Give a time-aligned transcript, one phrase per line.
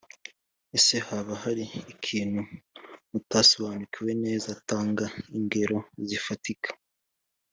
[0.77, 2.41] Ese haba hari ikintu
[3.11, 5.05] mutasobanukiwe neza tanga
[5.37, 5.77] ingero
[6.07, 6.69] zifatika